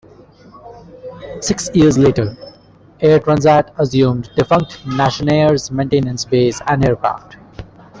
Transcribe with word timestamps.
Six 1.41 1.69
years 1.75 1.95
later, 1.95 2.35
Air 3.01 3.19
Transat 3.19 3.69
assumed 3.77 4.31
defunct 4.35 4.83
Nationair's 4.87 5.69
maintenance 5.69 6.25
base 6.25 6.59
and 6.65 6.83
aircraft. 6.83 7.37